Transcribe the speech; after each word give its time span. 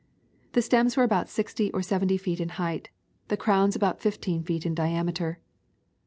The 0.53 0.63
stems 0.63 0.97
were 0.97 1.03
about 1.03 1.29
sixty 1.29 1.71
or 1.73 1.83
seventy 1.83 2.17
feet 2.17 2.39
in 2.39 2.49
height, 2.57 2.89
the 3.27 3.37
crowns 3.37 3.75
about 3.75 4.01
fifteen 4.01 4.41
feet 4.43 4.65
in 4.65 4.73
diameter. 4.73 5.37